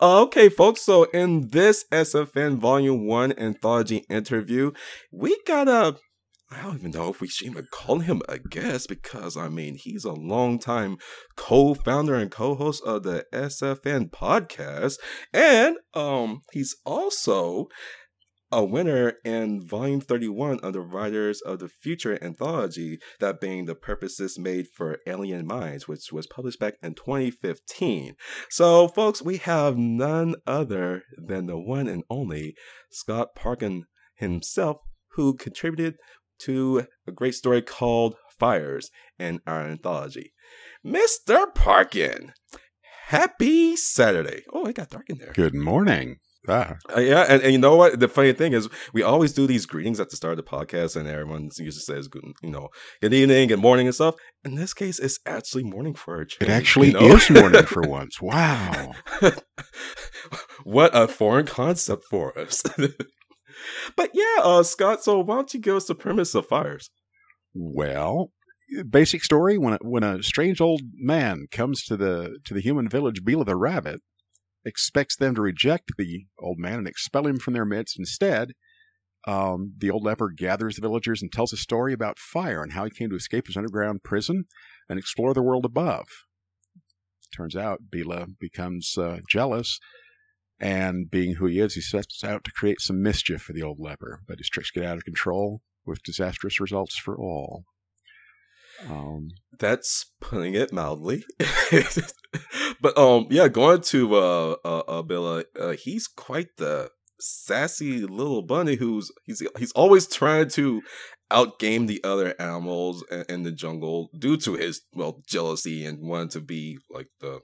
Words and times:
Okay, 0.00 0.48
folks. 0.48 0.82
So 0.82 1.04
in 1.04 1.48
this 1.48 1.84
SFN 1.90 2.58
Volume 2.58 3.04
One 3.08 3.36
anthology 3.36 4.04
interview, 4.08 4.70
we 5.10 5.36
got 5.44 5.66
a. 5.66 5.96
I 6.50 6.62
don't 6.62 6.76
even 6.76 6.92
know 6.92 7.10
if 7.10 7.20
we 7.20 7.26
should 7.26 7.48
even 7.48 7.66
call 7.72 7.98
him 7.98 8.22
a 8.28 8.38
guest 8.38 8.88
because 8.88 9.36
I 9.36 9.48
mean 9.48 9.74
he's 9.74 10.04
a 10.04 10.12
longtime 10.12 10.96
co-founder 11.36 12.14
and 12.14 12.30
co-host 12.30 12.82
of 12.84 13.02
the 13.02 13.26
SFN 13.34 14.10
podcast, 14.10 14.98
and 15.32 15.76
um 15.94 16.42
he's 16.52 16.76
also 16.86 17.66
a 18.50 18.64
winner 18.64 19.14
in 19.24 19.66
volume 19.66 20.00
31 20.00 20.60
of 20.60 20.72
the 20.72 20.80
Writers 20.80 21.40
of 21.40 21.58
the 21.58 21.68
Future 21.68 22.22
anthology, 22.22 22.98
that 23.20 23.40
being 23.40 23.66
The 23.66 23.74
Purposes 23.74 24.38
Made 24.38 24.68
for 24.68 24.98
Alien 25.06 25.46
Minds, 25.46 25.86
which 25.86 26.12
was 26.12 26.26
published 26.26 26.58
back 26.58 26.74
in 26.82 26.94
2015. 26.94 28.14
So, 28.48 28.88
folks, 28.88 29.22
we 29.22 29.36
have 29.38 29.76
none 29.76 30.36
other 30.46 31.02
than 31.16 31.46
the 31.46 31.58
one 31.58 31.88
and 31.88 32.04
only 32.08 32.54
Scott 32.90 33.34
Parkin 33.34 33.84
himself, 34.14 34.78
who 35.12 35.34
contributed 35.34 35.96
to 36.40 36.86
a 37.06 37.12
great 37.12 37.34
story 37.34 37.62
called 37.62 38.16
Fires 38.38 38.90
in 39.18 39.40
our 39.46 39.62
anthology. 39.62 40.32
Mr. 40.86 41.52
Parkin, 41.54 42.32
happy 43.06 43.76
Saturday. 43.76 44.44
Oh, 44.52 44.66
it 44.66 44.76
got 44.76 44.90
dark 44.90 45.10
in 45.10 45.18
there. 45.18 45.32
Good 45.32 45.54
morning. 45.54 46.18
Ah. 46.46 46.76
Uh, 46.94 47.00
yeah, 47.00 47.26
and, 47.28 47.42
and 47.42 47.52
you 47.52 47.58
know 47.58 47.76
what? 47.76 47.98
The 47.98 48.08
funny 48.08 48.32
thing 48.32 48.52
is, 48.52 48.68
we 48.92 49.02
always 49.02 49.32
do 49.32 49.46
these 49.46 49.66
greetings 49.66 49.98
at 49.98 50.10
the 50.10 50.16
start 50.16 50.38
of 50.38 50.44
the 50.44 50.50
podcast, 50.50 50.94
and 50.94 51.08
everyone 51.08 51.50
usually 51.58 51.70
says, 51.72 52.06
"Good, 52.06 52.22
you 52.42 52.50
know, 52.50 52.68
good 53.02 53.12
evening, 53.12 53.48
good 53.48 53.58
morning, 53.58 53.86
and 53.86 53.94
stuff." 53.94 54.14
In 54.44 54.54
this 54.54 54.72
case, 54.72 54.98
it's 54.98 55.18
actually 55.26 55.64
morning 55.64 55.94
for 55.94 56.20
a 56.20 56.26
change. 56.26 56.48
It 56.48 56.52
actually 56.52 56.88
you 56.88 56.94
know? 56.94 57.16
is 57.16 57.28
morning 57.30 57.62
for 57.66 57.82
once. 57.82 58.22
Wow, 58.22 58.92
what 60.64 60.94
a 60.94 61.08
foreign 61.08 61.46
concept 61.46 62.04
for 62.08 62.38
us. 62.38 62.62
but 63.96 64.10
yeah, 64.14 64.42
uh, 64.42 64.62
Scott. 64.62 65.02
So 65.02 65.20
why 65.20 65.34
don't 65.36 65.52
you 65.52 65.60
give 65.60 65.76
us 65.76 65.86
the 65.86 65.94
premise 65.94 66.34
of 66.34 66.46
fires? 66.46 66.88
Well, 67.52 68.30
basic 68.88 69.24
story: 69.24 69.58
when 69.58 69.74
a, 69.74 69.78
when 69.82 70.04
a 70.04 70.22
strange 70.22 70.60
old 70.60 70.82
man 70.94 71.46
comes 71.50 71.82
to 71.86 71.96
the 71.96 72.38
to 72.44 72.54
the 72.54 72.60
human 72.60 72.88
village, 72.88 73.22
Bila 73.22 73.44
the 73.44 73.56
rabbit 73.56 74.00
expects 74.68 75.16
them 75.16 75.34
to 75.34 75.42
reject 75.42 75.92
the 75.96 76.26
old 76.38 76.58
man 76.58 76.74
and 76.74 76.88
expel 76.88 77.26
him 77.26 77.38
from 77.38 77.54
their 77.54 77.64
midst. 77.64 77.98
Instead, 77.98 78.52
um, 79.26 79.74
the 79.76 79.90
old 79.90 80.04
leper 80.04 80.30
gathers 80.30 80.76
the 80.76 80.82
villagers 80.82 81.20
and 81.22 81.32
tells 81.32 81.52
a 81.52 81.56
story 81.56 81.92
about 81.92 82.18
fire 82.18 82.62
and 82.62 82.72
how 82.72 82.84
he 82.84 82.90
came 82.90 83.10
to 83.10 83.16
escape 83.16 83.46
his 83.46 83.56
underground 83.56 84.02
prison 84.02 84.44
and 84.88 84.98
explore 84.98 85.34
the 85.34 85.42
world 85.42 85.64
above. 85.64 86.06
Turns 87.34 87.56
out 87.56 87.90
Bila 87.90 88.38
becomes 88.38 88.96
uh, 88.96 89.18
jealous, 89.28 89.80
and 90.60 91.10
being 91.10 91.34
who 91.34 91.46
he 91.46 91.60
is, 91.60 91.74
he 91.74 91.80
sets 91.80 92.24
out 92.24 92.42
to 92.44 92.52
create 92.52 92.80
some 92.80 93.02
mischief 93.02 93.42
for 93.42 93.52
the 93.52 93.62
old 93.62 93.78
leper. 93.78 94.20
But 94.26 94.38
his 94.38 94.48
tricks 94.48 94.70
get 94.70 94.84
out 94.84 94.96
of 94.96 95.04
control 95.04 95.60
with 95.84 96.02
disastrous 96.02 96.60
results 96.60 96.96
for 96.96 97.16
all. 97.16 97.64
Um, 98.88 99.30
That's 99.58 100.06
putting 100.20 100.54
it 100.54 100.72
mildly. 100.72 101.24
but 102.80 102.96
um, 102.96 103.26
yeah, 103.30 103.48
going 103.48 103.80
to 103.82 104.14
uh, 104.14 104.56
uh, 104.64 104.82
uh 104.88 105.02
Billa, 105.02 105.44
uh, 105.58 105.70
he's 105.70 106.06
quite 106.06 106.56
the 106.56 106.90
sassy 107.20 108.02
little 108.02 108.42
bunny 108.42 108.76
who's 108.76 109.10
he's 109.24 109.42
he's 109.58 109.72
always 109.72 110.06
trying 110.06 110.48
to 110.48 110.82
outgame 111.30 111.86
the 111.86 112.02
other 112.04 112.34
animals 112.40 113.04
in, 113.10 113.24
in 113.28 113.42
the 113.42 113.52
jungle 113.52 114.08
due 114.18 114.36
to 114.36 114.54
his 114.54 114.82
well 114.94 115.22
jealousy 115.26 115.84
and 115.84 116.00
wanting 116.00 116.28
to 116.28 116.40
be 116.40 116.78
like 116.90 117.08
the 117.20 117.40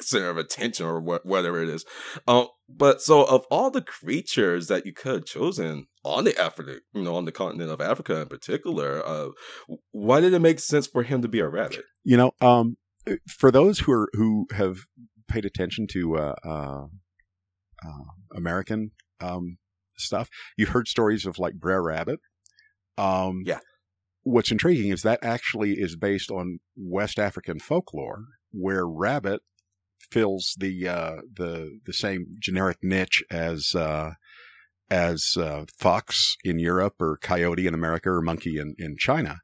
center 0.00 0.30
of 0.30 0.36
attention 0.38 0.86
or 0.86 1.00
wh- 1.00 1.24
whatever 1.24 1.62
it 1.62 1.68
is. 1.68 1.84
Um, 2.26 2.48
but 2.68 3.00
so 3.00 3.24
of 3.24 3.44
all 3.50 3.70
the 3.70 3.82
creatures 3.82 4.68
that 4.68 4.86
you 4.86 4.92
could 4.92 5.12
have 5.12 5.24
chosen 5.24 5.86
on 6.04 6.24
the 6.24 6.38
Africa, 6.40 6.76
you 6.92 7.02
know, 7.02 7.14
on 7.14 7.24
the 7.24 7.32
continent 7.32 7.70
of 7.70 7.80
Africa 7.80 8.20
in 8.20 8.28
particular, 8.28 9.06
uh, 9.06 9.28
why 9.92 10.20
did 10.20 10.32
it 10.32 10.40
make 10.40 10.58
sense 10.58 10.86
for 10.86 11.02
him 11.02 11.22
to 11.22 11.28
be 11.28 11.40
a 11.40 11.48
rabbit? 11.48 11.84
You 12.04 12.16
know, 12.16 12.32
um, 12.40 12.76
for 13.28 13.50
those 13.50 13.80
who 13.80 13.92
are 13.92 14.08
who 14.14 14.46
have 14.52 14.78
paid 15.28 15.44
attention 15.44 15.86
to 15.88 16.16
uh, 16.16 16.34
uh, 16.44 16.84
uh 17.84 18.04
American 18.34 18.92
um, 19.20 19.58
stuff, 19.96 20.28
you've 20.56 20.70
heard 20.70 20.88
stories 20.88 21.26
of 21.26 21.38
like 21.38 21.54
Brer 21.54 21.82
Rabbit. 21.82 22.20
Um, 22.98 23.42
yeah. 23.44 23.60
What's 24.24 24.52
intriguing 24.52 24.92
is 24.92 25.02
that 25.02 25.18
actually 25.22 25.72
is 25.72 25.96
based 25.96 26.30
on 26.30 26.60
West 26.76 27.18
African 27.18 27.58
folklore, 27.58 28.24
where 28.52 28.86
rabbit 28.86 29.40
fills 30.12 30.54
the 30.58 30.86
uh, 30.86 31.16
the 31.34 31.80
the 31.84 31.92
same 31.92 32.26
generic 32.38 32.78
niche 32.82 33.24
as 33.32 33.74
uh, 33.74 34.12
as 34.92 35.36
uh, 35.38 35.64
fox 35.78 36.36
in 36.44 36.58
Europe 36.58 36.94
or 37.00 37.16
coyote 37.16 37.66
in 37.66 37.74
America 37.74 38.10
or 38.10 38.20
monkey 38.20 38.58
in, 38.58 38.74
in 38.78 38.94
China, 38.98 39.38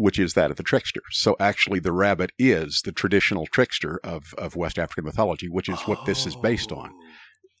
which 0.00 0.18
is 0.18 0.34
that 0.34 0.50
of 0.50 0.56
the 0.56 0.62
trickster. 0.62 1.02
So 1.10 1.36
actually, 1.38 1.78
the 1.78 1.92
rabbit 1.92 2.32
is 2.38 2.82
the 2.84 2.92
traditional 2.92 3.46
trickster 3.46 4.00
of, 4.02 4.34
of 4.38 4.56
West 4.56 4.78
African 4.78 5.04
mythology, 5.04 5.48
which 5.48 5.68
is 5.68 5.80
what 5.82 5.98
oh, 6.00 6.04
this 6.06 6.26
is 6.26 6.34
based 6.36 6.72
on. 6.72 6.90
Oh, 6.92 7.06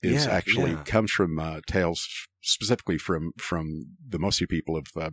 is 0.02 0.24
yeah, 0.24 0.32
actually 0.32 0.70
yeah. 0.70 0.82
comes 0.84 1.10
from 1.10 1.38
uh, 1.38 1.60
tales 1.66 2.08
specifically 2.40 2.96
from 2.96 3.32
from 3.36 3.84
the 4.08 4.18
Mossi 4.18 4.46
people 4.46 4.76
of 4.76 4.86
uh, 4.96 5.10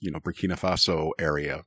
you 0.00 0.10
know 0.10 0.18
Burkina 0.18 0.58
Faso 0.58 1.10
area, 1.18 1.64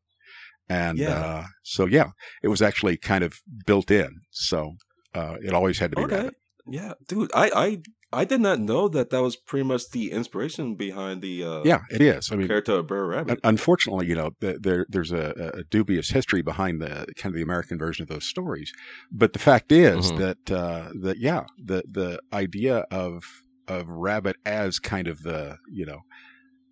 and 0.68 0.98
yeah. 0.98 1.10
Uh, 1.10 1.46
so 1.64 1.86
yeah, 1.86 2.10
it 2.42 2.48
was 2.48 2.64
actually 2.64 2.98
kind 2.98 3.24
of 3.24 3.40
built 3.68 3.92
in. 3.92 4.22
So 4.32 4.74
uh, 5.14 5.36
it 5.44 5.54
always 5.54 5.78
had 5.78 5.92
to 5.92 5.98
be 5.98 6.04
okay. 6.04 6.16
rabbit. 6.16 6.36
Yeah, 6.70 6.94
dude, 7.08 7.32
I, 7.34 7.52
I 7.54 7.82
I 8.12 8.24
did 8.24 8.40
not 8.40 8.60
know 8.60 8.88
that 8.88 9.10
that 9.10 9.22
was 9.22 9.36
pretty 9.36 9.66
much 9.66 9.90
the 9.90 10.12
inspiration 10.12 10.76
behind 10.76 11.22
the. 11.22 11.44
Uh, 11.44 11.62
yeah, 11.66 11.82
it 11.92 12.02
is. 12.02 12.32
I 12.32 12.38
mean, 12.38 12.48
character 12.48 12.74
of 12.74 12.88
Brer 12.88 13.06
Rabbit. 13.06 13.40
Unfortunately, 13.44 14.08
you 14.08 14.16
know, 14.16 14.32
there 14.40 14.86
there's 14.88 15.12
a, 15.12 15.52
a, 15.56 15.64
dubious 15.66 16.10
history 16.10 16.42
behind 16.42 16.82
the 16.82 17.06
kind 17.18 17.34
of 17.34 17.36
the 17.36 17.42
American 17.42 17.78
version 17.78 18.04
of 18.04 18.10
those 18.10 18.26
stories. 18.26 18.72
But 19.12 19.34
the 19.34 19.40
fact 19.40 19.74
is 19.74 20.12
mm-hmm. 20.12 20.22
that 20.22 20.52
uh, 20.52 20.90
that 21.02 21.18
yeah, 21.20 21.44
the 21.58 21.84
the 21.90 22.20
idea 22.32 22.86
of 22.92 23.24
of 23.68 23.90
Rabbit 23.90 24.38
as 24.46 24.80
kind 24.80 25.08
of 25.08 25.24
the 25.24 25.58
you 25.70 25.86
know. 25.86 26.02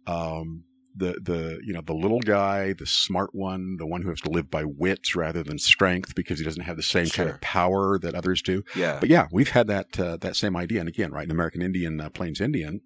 Um, 0.07 0.63
the 0.95 1.19
the 1.21 1.59
you 1.63 1.73
know 1.73 1.81
the 1.81 1.93
little 1.93 2.19
guy, 2.19 2.73
the 2.73 2.85
smart 2.85 3.33
one, 3.33 3.75
the 3.77 3.85
one 3.85 4.01
who 4.01 4.09
has 4.09 4.21
to 4.21 4.29
live 4.29 4.49
by 4.49 4.63
wits 4.63 5.15
rather 5.15 5.43
than 5.43 5.59
strength 5.59 6.15
because 6.15 6.39
he 6.39 6.45
doesn't 6.45 6.63
have 6.63 6.77
the 6.77 6.83
same 6.83 7.05
sure. 7.05 7.25
kind 7.25 7.35
of 7.35 7.41
power 7.41 7.99
that 7.99 8.15
others 8.15 8.41
do. 8.41 8.63
Yeah. 8.75 8.99
But 8.99 9.09
yeah, 9.09 9.27
we've 9.31 9.49
had 9.49 9.67
that 9.67 9.99
uh, 9.99 10.17
that 10.17 10.35
same 10.35 10.55
idea, 10.55 10.79
and 10.79 10.89
again, 10.89 11.11
right 11.11 11.25
in 11.25 11.31
American 11.31 11.61
Indian 11.61 11.99
uh, 11.99 12.09
Plains 12.09 12.39
Indian 12.39 12.81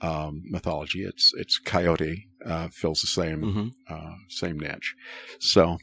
um, 0.00 0.42
mythology, 0.44 1.04
it's 1.04 1.32
it's 1.36 1.58
coyote 1.58 2.28
uh, 2.46 2.68
fills 2.68 3.00
the 3.00 3.06
same 3.06 3.42
mm-hmm. 3.42 3.68
Uh, 3.88 4.14
same 4.28 4.58
niche. 4.58 4.94
So. 5.40 5.78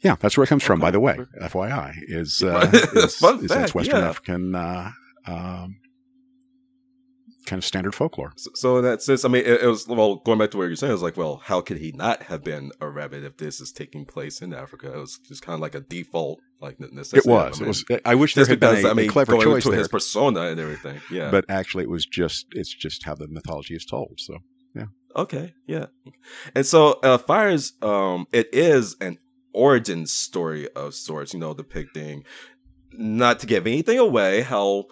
Yeah, 0.00 0.14
that's 0.20 0.36
where 0.36 0.44
it 0.44 0.46
comes 0.46 0.62
from. 0.62 0.78
By 0.78 0.92
the 0.92 1.00
way, 1.00 1.18
FYI, 1.42 1.92
is 2.06 2.40
uh, 2.40 2.70
is, 2.94 3.20
is, 3.20 3.48
that's 3.48 3.74
Western 3.74 4.00
yeah. 4.00 4.08
African 4.08 4.54
uh, 4.54 4.92
um, 5.26 5.74
kind 7.48 7.58
of 7.58 7.64
standard 7.64 7.94
folklore. 7.94 8.32
So, 8.36 8.50
so 8.54 8.76
in 8.78 8.84
that 8.84 9.02
sense, 9.02 9.24
I 9.24 9.28
mean, 9.28 9.42
it, 9.44 9.62
it, 9.62 9.66
was 9.66 9.88
well 9.88 10.16
going 10.16 10.38
back 10.38 10.50
to 10.52 10.58
where 10.58 10.66
you're 10.66 10.76
saying, 10.76 10.92
it's 10.92 11.02
like, 11.02 11.16
well, 11.16 11.40
how 11.44 11.60
could 11.60 11.78
he 11.78 11.92
not 11.92 12.22
have 12.24 12.44
been 12.44 12.70
a 12.80 12.88
rabbit 12.88 13.24
if 13.24 13.36
this 13.38 13.60
is 13.60 13.72
taking 13.72 14.04
place 14.04 14.40
in 14.40 14.52
Africa? 14.52 14.92
It 14.92 14.98
was 14.98 15.18
just 15.18 15.42
kind 15.42 15.54
of 15.54 15.60
like 15.60 15.74
a 15.74 15.80
default, 15.80 16.40
like 16.60 16.78
necessity. 16.78 17.18
It 17.18 17.26
was. 17.26 17.56
I, 17.56 17.60
mean, 17.60 17.64
it 17.64 17.68
was. 17.68 17.84
I 18.04 18.14
wish 18.14 18.34
there 18.34 18.46
had 18.46 18.60
because, 18.60 18.76
been 18.76 18.86
a, 18.86 18.90
I 18.90 18.94
mean, 18.94 19.08
a 19.08 19.12
clever 19.12 19.32
going 19.32 19.42
choice 19.42 19.62
to 19.64 19.70
there. 19.70 19.78
his 19.78 19.88
persona 19.88 20.42
and 20.42 20.60
everything. 20.60 21.00
Yeah, 21.10 21.30
but 21.30 21.44
actually, 21.48 21.84
it 21.84 21.90
was 21.90 22.06
just. 22.06 22.46
It's 22.52 22.72
just 22.72 23.04
how 23.04 23.14
the 23.14 23.26
mythology 23.28 23.74
is 23.74 23.84
told. 23.84 24.14
So 24.18 24.38
yeah. 24.74 24.86
Okay. 25.16 25.54
Yeah. 25.66 25.86
And 26.54 26.66
so, 26.66 27.00
uh, 27.02 27.18
fires. 27.18 27.72
Um, 27.82 28.26
it 28.32 28.48
is 28.52 28.96
an 29.00 29.18
origin 29.52 30.06
story 30.06 30.68
of 30.74 30.94
sorts. 30.94 31.32
You 31.32 31.40
know, 31.40 31.54
depicting 31.54 32.24
not 32.92 33.40
to 33.40 33.46
give 33.46 33.66
anything 33.66 33.98
away 33.98 34.42
how 34.42 34.84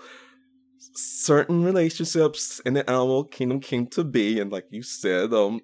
certain 0.94 1.64
relationships 1.64 2.60
in 2.64 2.74
the 2.74 2.88
animal 2.88 3.24
kingdom 3.24 3.60
came 3.60 3.86
to 3.88 4.04
be, 4.04 4.40
and 4.40 4.50
like 4.50 4.66
you 4.70 4.82
said, 4.82 5.32
um, 5.32 5.60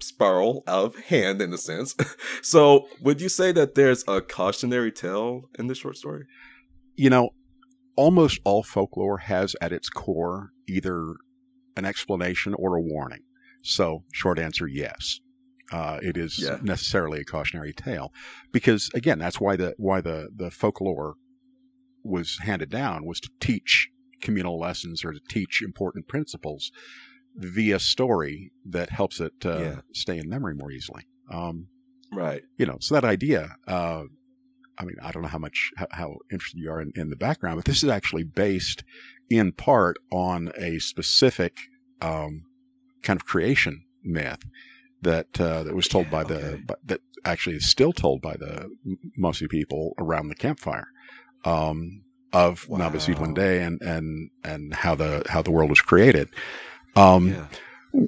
spiral 0.00 0.62
out 0.66 0.84
of 0.84 0.96
hand 0.96 1.40
in 1.40 1.52
a 1.52 1.58
sense. 1.58 1.94
so, 2.42 2.86
would 3.00 3.20
you 3.20 3.28
say 3.28 3.52
that 3.52 3.74
there's 3.74 4.04
a 4.06 4.20
cautionary 4.20 4.92
tale 4.92 5.48
in 5.58 5.66
the 5.66 5.74
short 5.74 5.96
story? 5.96 6.24
You 6.96 7.10
know, 7.10 7.30
almost 7.96 8.40
all 8.44 8.62
folklore 8.62 9.18
has 9.18 9.56
at 9.60 9.72
its 9.72 9.88
core 9.88 10.50
either 10.68 11.14
an 11.76 11.84
explanation 11.84 12.54
or 12.54 12.76
a 12.76 12.80
warning. 12.80 13.22
So, 13.62 14.04
short 14.12 14.38
answer, 14.38 14.66
yes. 14.66 15.20
Uh, 15.72 15.98
it 16.02 16.16
is 16.16 16.38
yeah. 16.38 16.58
necessarily 16.62 17.20
a 17.20 17.24
cautionary 17.24 17.72
tale, 17.72 18.12
because 18.52 18.90
again, 18.94 19.18
that's 19.18 19.40
why 19.40 19.56
the 19.56 19.74
why 19.78 20.00
the 20.00 20.28
the 20.36 20.50
folklore 20.50 21.14
was 22.04 22.38
handed 22.42 22.68
down 22.68 23.06
was 23.06 23.18
to 23.18 23.30
teach 23.40 23.88
communal 24.24 24.58
lessons 24.58 25.04
or 25.04 25.12
to 25.12 25.20
teach 25.28 25.62
important 25.62 26.08
principles 26.08 26.72
via 27.36 27.78
story 27.78 28.50
that 28.64 28.90
helps 28.90 29.20
it 29.20 29.34
uh, 29.44 29.58
yeah. 29.58 29.80
stay 29.92 30.18
in 30.18 30.28
memory 30.28 30.54
more 30.54 30.72
easily. 30.72 31.06
Um, 31.30 31.68
right. 32.12 32.42
You 32.58 32.66
know, 32.66 32.78
so 32.80 32.94
that 32.94 33.04
idea, 33.04 33.56
uh, 33.68 34.04
I 34.78 34.84
mean, 34.84 34.96
I 35.02 35.12
don't 35.12 35.22
know 35.22 35.28
how 35.28 35.38
much 35.38 35.70
how, 35.90 36.16
interested 36.32 36.58
you 36.58 36.70
are 36.70 36.80
in, 36.80 36.92
in, 36.96 37.10
the 37.10 37.16
background, 37.16 37.56
but 37.56 37.64
this 37.64 37.84
is 37.84 37.90
actually 37.90 38.24
based 38.24 38.82
in 39.30 39.52
part 39.52 39.96
on 40.10 40.50
a 40.58 40.78
specific 40.78 41.58
um, 42.00 42.44
kind 43.02 43.20
of 43.20 43.26
creation 43.26 43.84
myth 44.02 44.42
that 45.02 45.40
uh, 45.40 45.62
that 45.62 45.74
was 45.74 45.86
told 45.86 46.10
by 46.10 46.24
the 46.24 46.54
okay. 46.54 46.62
by, 46.66 46.74
that 46.86 47.00
actually 47.24 47.56
is 47.56 47.68
still 47.68 47.92
told 47.92 48.20
by 48.20 48.36
the 48.36 48.68
Mossi 49.16 49.48
people 49.48 49.94
around 49.98 50.28
the 50.28 50.34
campfire 50.34 50.88
um, 51.44 52.03
of 52.34 52.68
wow. 52.68 52.78
Nabissi 52.78 53.16
and 53.64 53.80
and 53.80 54.30
and 54.42 54.74
how 54.74 54.94
the 54.94 55.24
how 55.28 55.42
the 55.42 55.50
world 55.50 55.70
was 55.70 55.80
created. 55.80 56.28
Um, 56.96 57.28
yeah. 57.28 57.46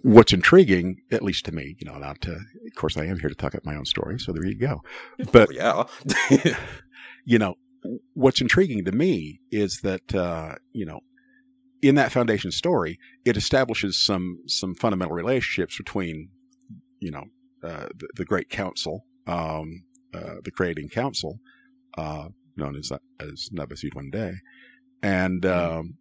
What's 0.03 0.33
intriguing, 0.33 0.97
at 1.13 1.23
least 1.23 1.45
to 1.45 1.53
me, 1.53 1.77
you 1.79 1.87
know, 1.87 1.97
not 1.97 2.21
to, 2.23 2.33
of 2.33 2.75
course, 2.75 2.97
I 2.97 3.05
am 3.05 3.21
here 3.21 3.29
to 3.29 3.37
talk 3.37 3.55
about 3.55 3.65
my 3.65 3.77
own 3.77 3.85
story, 3.85 4.19
so 4.19 4.33
there 4.33 4.45
you 4.45 4.59
go. 4.59 4.83
But 5.33 5.55
yeah, 5.55 5.85
you 7.25 7.39
know, 7.39 7.55
what's 8.15 8.41
intriguing 8.41 8.85
to 8.85 8.93
me 8.93 9.41
is 9.53 9.81
that 9.83 10.13
uh, 10.13 10.57
you 10.73 10.87
know, 10.87 11.01
in 11.83 11.95
that 11.95 12.11
foundation 12.11 12.51
story, 12.51 12.99
it 13.25 13.37
establishes 13.37 13.97
some 13.97 14.41
some 14.47 14.75
fundamental 14.75 15.15
relationships 15.15 15.77
between, 15.77 16.31
you 16.99 17.13
know, 17.13 17.25
uh, 17.63 17.87
the, 17.97 18.09
the, 18.17 18.25
Great 18.25 18.49
Council, 18.49 19.05
um, 19.27 19.85
uh, 20.15 20.37
the 20.45 20.51
creating 20.51 20.89
council, 20.89 21.39
uh, 21.97 22.29
known 22.57 22.77
as 22.77 22.93
as 23.21 23.51
Wende, 23.53 24.37
and 25.03 25.43
mm-hmm. 25.43 25.79
um, 25.79 25.95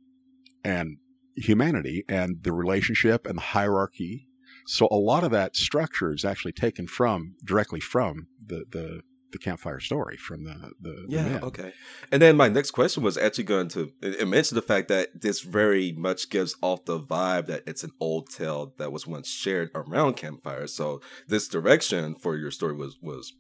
and 0.63 0.97
humanity 1.35 2.03
and 2.07 2.43
the 2.43 2.53
relationship 2.53 3.25
and 3.27 3.37
the 3.37 3.41
hierarchy. 3.41 4.27
So 4.67 4.87
a 4.89 4.95
lot 4.95 5.23
of 5.23 5.31
that 5.31 5.55
structure 5.55 6.13
is 6.13 6.25
actually 6.25 6.53
taken 6.53 6.87
from 6.87 7.35
directly 7.43 7.79
from 7.79 8.27
the 8.43 8.65
the, 8.69 9.01
the 9.31 9.37
campfire 9.37 9.79
story 9.79 10.17
from 10.17 10.43
the 10.45 10.71
the 10.79 11.05
yeah 11.07 11.39
the 11.39 11.45
okay. 11.45 11.73
And 12.11 12.21
then 12.21 12.35
my 12.35 12.47
next 12.47 12.71
question 12.71 13.03
was 13.03 13.17
actually 13.17 13.43
going 13.43 13.67
to 13.69 13.91
it 14.01 14.27
mentioned 14.27 14.57
the 14.57 14.63
fact 14.63 14.87
that 14.87 15.21
this 15.21 15.41
very 15.41 15.91
much 15.91 16.29
gives 16.29 16.55
off 16.61 16.85
the 16.85 16.99
vibe 16.99 17.45
that 17.47 17.63
it's 17.67 17.83
an 17.83 17.91
old 17.99 18.29
tale 18.29 18.73
that 18.77 18.91
was 18.91 19.05
once 19.05 19.29
shared 19.29 19.69
around 19.75 20.15
campfire. 20.15 20.67
So 20.67 21.01
this 21.27 21.47
direction 21.47 22.15
for 22.15 22.35
your 22.35 22.51
story 22.51 22.75
was 22.75 22.97
was 23.01 23.33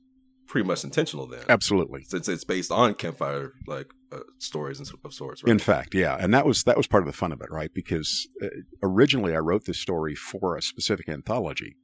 pretty 0.47 0.67
much 0.67 0.83
intentional 0.83 1.27
then. 1.27 1.43
Absolutely, 1.49 2.03
since 2.03 2.27
it's 2.27 2.43
based 2.43 2.71
on 2.71 2.93
campfire 2.95 3.53
like 3.67 3.87
uh, 4.11 4.19
stories 4.37 4.79
of 4.79 5.13
sorts. 5.13 5.43
Right? 5.43 5.51
In 5.51 5.59
fact, 5.59 5.93
yeah, 5.93 6.17
and 6.19 6.33
that 6.33 6.45
was 6.45 6.63
that 6.63 6.77
was 6.77 6.87
part 6.87 7.03
of 7.03 7.07
the 7.07 7.13
fun 7.13 7.31
of 7.31 7.41
it, 7.41 7.51
right? 7.51 7.73
Because 7.73 8.27
uh, 8.41 8.47
originally 8.83 9.35
I 9.35 9.39
wrote 9.39 9.65
this 9.65 9.79
story 9.79 10.15
for 10.15 10.55
a 10.55 10.61
specific 10.61 11.09
anthology 11.09 11.75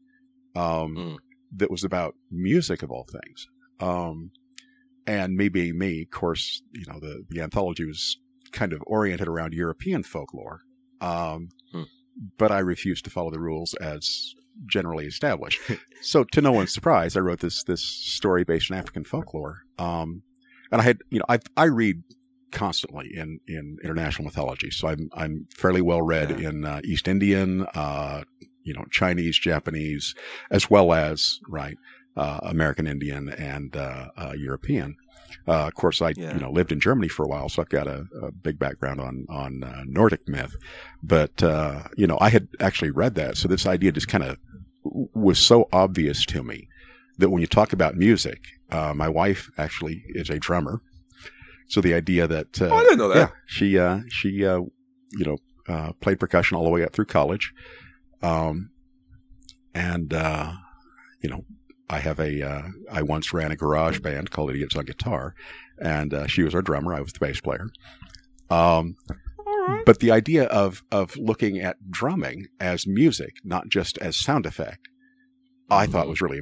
um, 0.56 0.96
mm. 0.96 1.18
that 1.56 1.72
was 1.72 1.84
about 1.84 2.16
music 2.30 2.84
of 2.84 2.92
all 2.92 3.06
things. 3.06 3.48
Um, 3.80 4.32
and 5.08 5.36
me 5.36 5.50
being 5.50 5.78
me, 5.78 6.04
of 6.04 6.12
course, 6.12 6.62
you 6.74 6.86
know 6.88 7.00
the 7.00 7.24
the 7.30 7.42
anthology 7.42 7.86
was 7.86 8.18
kind 8.52 8.74
of 8.74 8.84
oriented 8.86 9.28
around 9.28 9.54
European 9.54 10.04
folklore. 10.04 10.62
Um, 11.00 11.50
hmm. 11.72 11.84
But 12.38 12.52
I 12.52 12.60
refused 12.60 13.06
to 13.06 13.10
follow 13.10 13.32
the 13.32 13.40
rules 13.40 13.74
as 13.76 14.36
generally 14.66 15.06
established. 15.06 15.60
so, 16.02 16.24
to 16.24 16.42
no 16.42 16.52
one's 16.52 16.74
surprise, 16.74 17.16
I 17.16 17.22
wrote 17.22 17.40
this 17.40 17.64
this 17.64 17.84
story 17.84 18.44
based 18.44 18.72
on 18.72 18.78
African 18.78 19.04
folklore. 19.04 19.64
Um, 19.78 20.24
and 20.72 20.82
I 20.82 20.84
had, 20.84 21.00
you 21.10 21.20
know, 21.20 21.26
I 21.28 21.40
I 21.58 21.66
read 21.66 22.04
constantly 22.52 23.12
in 23.16 23.40
in 23.48 23.78
international 23.84 24.26
mythology, 24.26 24.72
so 24.72 24.88
I'm 24.88 25.10
I'm 25.14 25.48
fairly 25.56 25.82
well 25.82 26.02
read 26.02 26.30
yeah. 26.40 26.50
in 26.50 26.66
uh, 26.66 26.82
East 26.84 27.08
Indian, 27.08 27.66
uh, 27.74 28.24
you 28.64 28.74
know, 28.74 28.86
Chinese, 28.92 29.38
Japanese, 29.38 30.16
as 30.50 30.70
well 30.70 30.94
as 30.94 31.40
right 31.48 31.78
uh, 32.16 32.40
American 32.44 32.88
Indian 32.88 33.30
and 33.30 33.76
uh, 33.76 34.10
uh, 34.18 34.34
European. 34.38 34.96
Uh, 35.48 35.68
of 35.68 35.76
course, 35.76 36.02
I 36.02 36.14
yeah. 36.16 36.34
you 36.34 36.40
know 36.40 36.52
lived 36.52 36.72
in 36.72 36.80
Germany 36.80 37.08
for 37.08 37.24
a 37.24 37.28
while, 37.28 37.50
so 37.50 37.62
I've 37.62 37.70
got 37.70 37.88
a, 37.88 38.06
a 38.22 38.32
big 38.32 38.60
background 38.60 39.02
on 39.02 39.26
on 39.30 39.64
uh, 39.64 39.84
Nordic 39.86 40.28
myth. 40.28 40.56
But 41.04 41.42
uh, 41.44 41.84
you 41.98 42.08
know, 42.08 42.18
I 42.22 42.30
had 42.30 42.48
actually 42.60 42.92
read 42.92 43.16
that, 43.16 43.38
so 43.38 43.48
this 43.48 43.66
idea 43.66 43.92
just 43.92 44.08
kind 44.08 44.24
of 44.24 44.38
was 44.84 45.40
so 45.40 45.68
obvious 45.72 46.26
to 46.26 46.44
me 46.44 46.68
that 47.18 47.30
when 47.30 47.42
you 47.42 47.48
talk 47.48 47.74
about 47.74 47.96
music, 47.96 48.40
uh, 48.72 48.94
my 48.96 49.08
wife 49.08 49.50
actually 49.58 50.04
is 50.10 50.30
a 50.30 50.40
drummer, 50.40 50.82
so 51.68 51.82
the 51.82 51.94
idea 51.94 52.28
that 52.28 52.62
uh, 52.62 52.70
oh, 52.72 52.76
I 52.76 52.84
didn't 52.84 53.00
know 53.00 53.10
that. 53.10 53.18
Yeah, 53.18 53.30
she 53.46 53.80
uh, 53.80 54.00
she 54.10 54.30
you 54.30 54.72
know 55.14 55.38
played 56.02 56.20
percussion 56.20 56.58
all 56.58 56.64
the 56.64 56.70
way 56.70 56.84
up 56.84 56.94
through 56.94 57.06
college, 57.06 57.54
um, 58.22 58.72
and 59.74 60.12
you 61.22 61.30
know 61.30 61.46
I 61.92 62.00
have 62.00 62.20
a. 62.20 62.32
Uh, 62.52 62.68
I 62.92 63.02
once 63.02 63.34
ran 63.34 63.52
a 63.52 63.56
garage 63.56 64.00
band 64.00 64.32
called 64.32 64.50
Idiots 64.52 64.76
on 64.76 64.86
Guitar, 64.86 65.36
and 65.80 66.14
uh, 66.14 66.28
she 66.28 66.44
was 66.44 66.56
our 66.56 66.62
drummer. 66.62 66.94
I 66.94 67.02
was 67.02 67.14
the 67.14 67.20
bass 67.26 67.42
player. 67.42 67.68
Um, 68.50 68.96
But 69.86 70.00
the 70.00 70.12
idea 70.12 70.46
of 70.46 70.84
of 70.92 71.16
looking 71.18 71.60
at 71.60 71.78
drumming 71.90 72.48
as 72.60 72.88
music, 72.88 73.34
not 73.44 73.70
just 73.70 73.98
as 73.98 74.16
sound 74.16 74.46
effect, 74.46 74.88
I 75.70 75.86
thought 75.88 76.08
was 76.08 76.22
really 76.22 76.42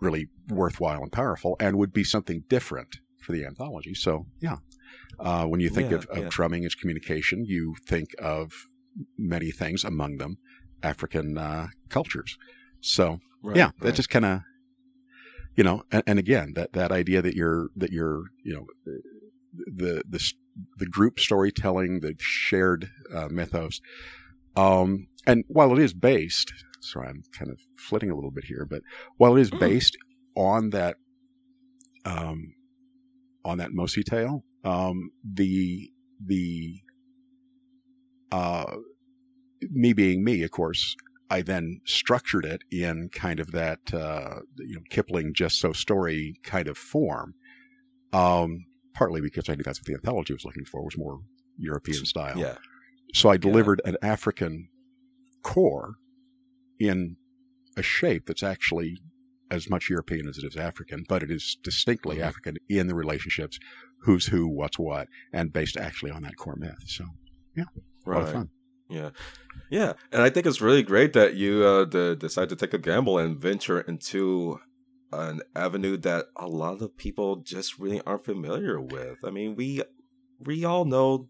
really 0.00 0.28
worthwhile 0.48 1.02
and 1.02 1.12
powerful, 1.12 1.56
and 1.60 1.76
would 1.76 1.92
be 1.92 2.04
something 2.04 2.44
different 2.48 2.96
for 3.22 3.32
the 3.32 3.44
anthology. 3.44 3.94
So 3.94 4.26
yeah, 4.40 4.58
uh, 5.18 5.44
when 5.46 5.60
you 5.60 5.68
think 5.68 5.90
yeah, 5.90 5.98
of, 5.98 6.06
of 6.06 6.18
yeah. 6.18 6.28
drumming 6.30 6.64
as 6.64 6.74
communication, 6.74 7.44
you 7.44 7.74
think 7.86 8.08
of 8.18 8.52
many 9.18 9.50
things, 9.50 9.84
among 9.84 10.18
them 10.18 10.38
African 10.82 11.38
uh, 11.38 11.68
cultures. 11.88 12.38
So 12.80 13.20
right, 13.42 13.56
yeah, 13.56 13.64
right. 13.64 13.80
that 13.80 13.94
just 13.94 14.10
kind 14.10 14.24
of 14.24 14.40
you 15.56 15.64
know, 15.64 15.82
and, 15.90 16.02
and, 16.06 16.18
again, 16.18 16.52
that, 16.54 16.72
that 16.72 16.92
idea 16.92 17.22
that 17.22 17.34
you're, 17.34 17.70
that 17.76 17.92
you're, 17.92 18.24
you 18.42 18.54
know, 18.54 18.66
the, 19.66 20.02
the, 20.08 20.32
the 20.78 20.86
group 20.86 21.18
storytelling, 21.18 22.00
the 22.00 22.14
shared 22.18 22.88
uh, 23.14 23.28
mythos. 23.30 23.80
Um, 24.56 25.08
and 25.26 25.44
while 25.48 25.72
it 25.72 25.78
is 25.78 25.92
based, 25.92 26.52
sorry, 26.80 27.08
I'm 27.08 27.22
kind 27.32 27.50
of 27.50 27.58
flitting 27.76 28.10
a 28.10 28.14
little 28.14 28.30
bit 28.30 28.44
here, 28.44 28.66
but 28.68 28.82
while 29.16 29.36
it 29.36 29.40
is 29.40 29.50
mm. 29.50 29.60
based 29.60 29.96
on 30.36 30.70
that, 30.70 30.96
um, 32.04 32.54
on 33.44 33.58
that 33.58 33.72
Mossi 33.72 34.02
tale, 34.02 34.44
um, 34.64 35.10
the, 35.24 35.90
the, 36.24 36.80
uh, 38.32 38.76
me 39.70 39.92
being 39.92 40.24
me, 40.24 40.42
of 40.42 40.50
course, 40.50 40.96
I 41.30 41.42
then 41.42 41.80
structured 41.84 42.44
it 42.44 42.62
in 42.70 43.08
kind 43.12 43.40
of 43.40 43.52
that 43.52 43.94
uh, 43.94 44.40
you 44.58 44.74
know 44.74 44.82
Kipling 44.90 45.32
just 45.34 45.60
so 45.60 45.72
story 45.72 46.40
kind 46.42 46.68
of 46.68 46.76
form. 46.76 47.34
Um, 48.12 48.66
partly 48.92 49.20
because 49.20 49.48
I 49.48 49.54
knew 49.54 49.62
that's 49.62 49.78
what 49.78 49.86
the 49.86 49.94
anthology 49.94 50.32
was 50.32 50.44
looking 50.44 50.64
for 50.64 50.84
was 50.84 50.98
more 50.98 51.20
European 51.56 52.04
style. 52.04 52.36
Yeah. 52.36 52.56
So 53.14 53.30
I 53.30 53.36
delivered 53.36 53.80
yeah. 53.84 53.90
an 53.90 53.96
African 54.02 54.68
core 55.42 55.94
in 56.78 57.16
a 57.76 57.82
shape 57.82 58.26
that's 58.26 58.42
actually 58.42 58.98
as 59.50 59.68
much 59.68 59.90
European 59.90 60.28
as 60.28 60.38
it 60.38 60.44
is 60.44 60.56
African, 60.56 61.04
but 61.08 61.22
it 61.22 61.30
is 61.30 61.56
distinctly 61.62 62.16
mm-hmm. 62.16 62.24
African 62.24 62.56
in 62.68 62.86
the 62.86 62.94
relationships, 62.94 63.58
who's 64.02 64.26
who, 64.26 64.46
what's 64.46 64.78
what, 64.78 65.08
and 65.32 65.52
based 65.52 65.76
actually 65.76 66.10
on 66.10 66.22
that 66.22 66.36
core 66.36 66.56
myth. 66.56 66.84
So, 66.86 67.04
yeah, 67.56 67.64
right. 68.06 68.16
a 68.16 68.20
lot 68.20 68.28
of 68.28 68.34
fun. 68.34 68.50
Yeah, 68.90 69.10
yeah, 69.70 69.92
and 70.12 70.22
I 70.22 70.30
think 70.30 70.46
it's 70.46 70.60
really 70.60 70.82
great 70.82 71.12
that 71.12 71.34
you 71.34 71.64
uh, 71.64 71.84
the, 71.84 72.16
decide 72.18 72.48
to 72.48 72.56
take 72.56 72.74
a 72.74 72.78
gamble 72.78 73.18
and 73.18 73.38
venture 73.38 73.80
into 73.80 74.60
an 75.12 75.40
avenue 75.54 75.96
that 75.98 76.26
a 76.36 76.46
lot 76.46 76.82
of 76.82 76.96
people 76.96 77.36
just 77.36 77.78
really 77.78 78.00
aren't 78.06 78.24
familiar 78.24 78.80
with. 78.80 79.18
I 79.24 79.30
mean, 79.30 79.56
we 79.56 79.82
we 80.38 80.64
all 80.64 80.84
know 80.84 81.28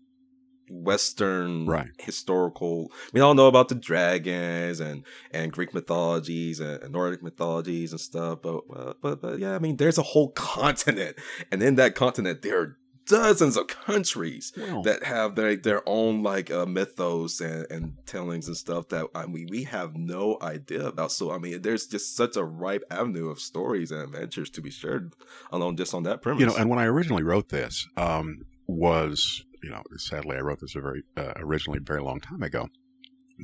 Western 0.71 1.67
right. 1.67 1.90
historical. 1.99 2.93
We 3.12 3.21
all 3.21 3.35
know 3.35 3.49
about 3.49 3.69
the 3.69 3.75
dragons 3.75 4.81
and 4.81 5.05
and 5.33 5.52
Greek 5.52 5.75
mythologies 5.75 6.61
and, 6.61 6.83
and 6.83 6.93
Nordic 6.93 7.23
mythologies 7.23 7.93
and 7.93 8.00
stuff. 8.00 8.40
But, 8.43 8.62
uh, 8.75 8.95
but 9.02 9.21
but 9.21 9.38
yeah, 9.38 9.55
I 9.55 9.59
mean, 9.59 9.76
there's 9.76 9.99
a 9.99 10.02
whole 10.02 10.31
continent, 10.35 11.17
and 11.50 11.62
in 11.62 11.75
that 11.76 11.95
continent, 11.95 12.43
there 12.43 12.61
are 12.61 12.79
dozens 13.11 13.57
of 13.57 13.67
countries 13.67 14.52
wow. 14.57 14.83
that 14.83 15.02
have 15.02 15.35
their 15.35 15.57
their 15.57 15.83
own 15.87 16.23
like 16.23 16.50
uh, 16.50 16.64
mythos 16.64 17.40
and, 17.40 17.67
and 17.71 17.97
tellings 18.07 18.47
and 18.47 18.57
stuff 18.57 18.88
that 18.88 19.07
I 19.14 19.26
mean 19.26 19.49
we 19.50 19.64
have 19.64 19.97
no 19.97 20.38
idea 20.40 20.87
about. 20.87 21.11
So 21.11 21.33
I 21.33 21.38
mean, 21.38 21.61
there's 21.62 21.87
just 21.87 22.17
such 22.17 22.37
a 22.37 22.45
ripe 22.45 22.85
avenue 22.90 23.29
of 23.29 23.40
stories 23.40 23.90
and 23.90 24.00
adventures 24.00 24.49
to 24.50 24.62
be 24.62 24.71
shared 24.71 25.12
alone 25.50 25.76
just 25.76 25.93
on 25.93 26.05
that 26.05 26.23
premise. 26.23 26.40
You 26.40 26.47
know, 26.47 26.57
and 26.57 26.71
when 26.71 26.79
I 26.79 26.85
originally 26.85 27.25
wrote 27.25 27.49
this, 27.49 27.87
um, 27.97 28.45
was 28.69 29.45
you 29.62 29.71
know, 29.71 29.83
sadly 29.97 30.37
I 30.37 30.40
wrote 30.40 30.61
this 30.61 30.76
a 30.76 30.81
very 30.81 31.02
uh, 31.17 31.33
originally 31.37 31.81
very 31.81 32.00
long 32.00 32.21
time 32.21 32.43
ago, 32.45 32.69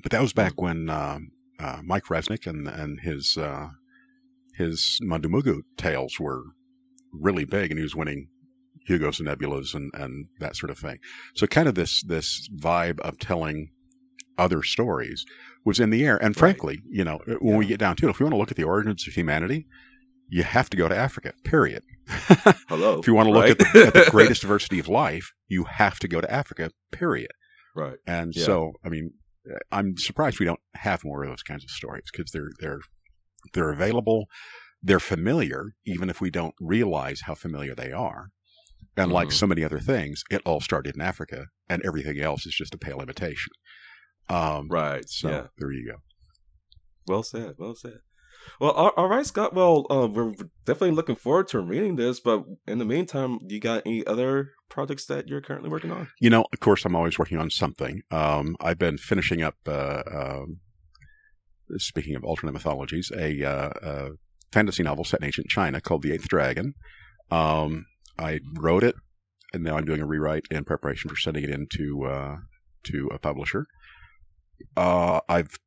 but 0.02 0.12
that 0.12 0.22
was 0.22 0.32
back 0.32 0.52
mm. 0.52 0.62
when 0.62 0.90
um, 0.90 1.32
uh, 1.58 1.80
Mike 1.82 2.04
Resnick 2.04 2.46
and 2.46 2.68
and 2.68 3.00
his 3.00 3.36
uh, 3.36 3.70
his 4.54 5.00
Mundumugu 5.02 5.62
tales 5.76 6.20
were 6.20 6.44
really 7.12 7.44
big, 7.44 7.72
and 7.72 7.78
he 7.78 7.82
was 7.82 7.96
winning 7.96 8.28
Hugo's 8.86 9.20
and 9.20 9.28
Nebulas 9.28 9.74
and, 9.74 9.90
and 9.94 10.26
that 10.40 10.56
sort 10.56 10.70
of 10.70 10.78
thing. 10.78 10.98
So 11.34 11.46
kind 11.46 11.68
of 11.68 11.74
this 11.74 12.02
this 12.02 12.48
vibe 12.56 13.00
of 13.00 13.18
telling 13.18 13.70
other 14.38 14.62
stories 14.62 15.24
was 15.64 15.80
in 15.80 15.90
the 15.90 16.04
air. 16.04 16.16
And 16.22 16.36
frankly, 16.36 16.76
right. 16.76 16.84
you 16.90 17.04
know, 17.04 17.20
uh, 17.28 17.34
when 17.40 17.54
yeah. 17.54 17.58
we 17.58 17.66
get 17.66 17.80
down 17.80 17.96
to 17.96 18.06
it, 18.06 18.10
if 18.10 18.20
we 18.20 18.24
want 18.24 18.34
to 18.34 18.38
look 18.38 18.50
at 18.50 18.56
the 18.56 18.64
origins 18.64 19.06
of 19.06 19.14
humanity, 19.14 19.66
you 20.28 20.42
have 20.42 20.70
to 20.70 20.76
go 20.76 20.88
to 20.88 20.96
Africa, 20.96 21.32
period. 21.44 21.82
Hello. 22.68 22.98
if 22.98 23.06
you 23.06 23.14
want 23.14 23.28
to 23.28 23.32
look 23.32 23.42
right? 23.42 23.50
at, 23.50 23.58
the, 23.58 23.86
at 23.86 23.94
the 23.94 24.06
greatest 24.10 24.42
diversity 24.42 24.78
of 24.78 24.88
life, 24.88 25.32
you 25.48 25.64
have 25.64 25.98
to 26.00 26.08
go 26.08 26.20
to 26.20 26.30
Africa. 26.32 26.70
Period. 26.92 27.30
right. 27.74 27.98
And 28.06 28.34
Yeah. 28.34 28.44
so, 28.44 28.72
I 28.84 28.88
mean, 28.88 29.12
uh, 29.50 29.58
I'm 29.72 29.96
surprised 29.96 30.38
we 30.38 30.46
don't 30.46 30.60
have 30.74 31.04
more 31.04 31.22
of 31.24 31.30
those 31.30 31.42
kinds 31.42 31.64
of 31.64 31.70
stories 31.70 32.04
because 32.12 32.30
they're 32.32 32.50
they're 32.60 32.80
they're 33.52 33.70
available, 33.70 34.26
they're 34.82 35.00
familiar, 35.00 35.74
even 35.84 36.10
if 36.10 36.20
we 36.20 36.30
don't 36.30 36.54
realize 36.60 37.22
how 37.22 37.34
familiar 37.34 37.74
they 37.74 37.92
are. 37.92 38.30
And 38.96 39.12
like 39.12 39.28
Mhm. 39.28 39.32
so 39.32 39.46
many 39.46 39.62
other 39.62 39.78
things, 39.80 40.22
it 40.30 40.40
all 40.46 40.60
started 40.60 40.94
in 40.94 41.00
Africa, 41.02 41.46
and 41.68 41.82
everything 41.84 42.18
else 42.20 42.46
is 42.46 42.54
just 42.54 42.74
a 42.74 42.78
pale 42.78 43.00
imitation. 43.00 43.52
Um, 44.28 44.68
Right. 44.68 45.08
So 45.08 45.28
yeah. 45.28 45.46
there 45.58 45.70
you 45.72 45.86
go. 45.92 45.98
Well 47.06 47.22
said. 47.22 47.54
Well 47.58 47.74
said. 47.74 47.98
Well, 48.60 48.70
all, 48.70 48.92
all 48.96 49.08
right, 49.08 49.26
Scott. 49.26 49.54
Well, 49.54 49.86
uh, 49.90 50.06
we're 50.08 50.32
definitely 50.64 50.92
looking 50.92 51.16
forward 51.16 51.48
to 51.48 51.60
reading 51.60 51.96
this. 51.96 52.20
But 52.20 52.44
in 52.66 52.78
the 52.78 52.84
meantime, 52.84 53.38
do 53.46 53.54
you 53.54 53.60
got 53.60 53.82
any 53.84 54.06
other 54.06 54.52
projects 54.68 55.04
that 55.06 55.28
you're 55.28 55.40
currently 55.40 55.68
working 55.68 55.90
on? 55.90 56.08
You 56.20 56.30
know, 56.30 56.44
of 56.52 56.60
course, 56.60 56.84
I'm 56.84 56.94
always 56.96 57.18
working 57.18 57.38
on 57.38 57.50
something. 57.50 58.02
Um, 58.10 58.56
I've 58.60 58.78
been 58.78 58.98
finishing 58.98 59.42
up. 59.42 59.56
Uh, 59.66 60.02
um, 60.10 60.60
speaking 61.78 62.14
of 62.14 62.22
alternate 62.24 62.52
mythologies, 62.52 63.10
a, 63.16 63.42
uh, 63.44 64.08
fantasy 64.52 64.84
novel 64.84 65.04
set 65.04 65.20
in 65.20 65.26
ancient 65.26 65.48
China 65.48 65.80
called 65.80 66.02
The 66.02 66.12
Eighth 66.12 66.28
Dragon. 66.28 66.74
Um, 67.30 67.84
I 68.18 68.40
wrote 68.54 68.82
it, 68.84 68.94
and 69.52 69.62
now 69.62 69.76
I'm 69.76 69.84
doing 69.84 70.00
a 70.00 70.06
rewrite 70.06 70.46
in 70.50 70.64
preparation 70.64 71.08
for 71.10 71.16
sending 71.16 71.44
it 71.44 71.50
into 71.50 72.04
uh, 72.04 72.36
to 72.84 73.08
a 73.12 73.18
publisher. 73.18 73.66
Uh, 74.76 75.20
I've 75.28 75.58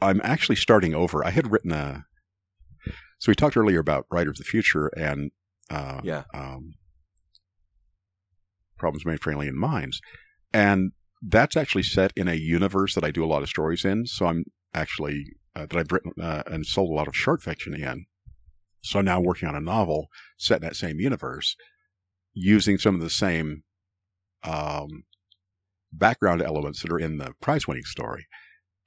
I'm 0.00 0.20
actually 0.24 0.56
starting 0.56 0.94
over. 0.94 1.24
I 1.24 1.30
had 1.30 1.50
written 1.50 1.72
a. 1.72 2.04
So 3.18 3.30
we 3.30 3.34
talked 3.34 3.56
earlier 3.56 3.80
about 3.80 4.06
Writer 4.10 4.30
of 4.30 4.36
the 4.36 4.44
Future 4.44 4.88
and 4.88 5.30
uh, 5.70 6.00
Yeah. 6.04 6.24
um, 6.34 6.74
problems 8.78 9.06
made 9.06 9.20
for 9.20 9.32
alien 9.32 9.58
minds, 9.58 10.00
and 10.52 10.92
that's 11.22 11.56
actually 11.56 11.82
set 11.82 12.12
in 12.14 12.28
a 12.28 12.34
universe 12.34 12.94
that 12.94 13.04
I 13.04 13.10
do 13.10 13.24
a 13.24 13.26
lot 13.26 13.42
of 13.42 13.48
stories 13.48 13.84
in. 13.84 14.06
So 14.06 14.26
I'm 14.26 14.44
actually 14.74 15.24
uh, 15.54 15.66
that 15.66 15.76
I've 15.76 15.90
written 15.92 16.12
uh, 16.20 16.42
and 16.46 16.66
sold 16.66 16.90
a 16.90 16.94
lot 16.94 17.08
of 17.08 17.16
short 17.16 17.42
fiction 17.42 17.74
in. 17.74 18.04
So 18.82 19.00
now 19.00 19.18
working 19.20 19.48
on 19.48 19.56
a 19.56 19.60
novel 19.60 20.08
set 20.36 20.56
in 20.56 20.62
that 20.62 20.76
same 20.76 21.00
universe, 21.00 21.56
using 22.36 22.76
some 22.76 22.94
of 22.94 23.00
the 23.00 23.10
same 23.10 23.62
um, 24.44 25.04
background 25.90 26.42
elements 26.42 26.82
that 26.82 26.92
are 26.92 26.98
in 26.98 27.16
the 27.16 27.32
prize-winning 27.40 27.84
story, 27.84 28.26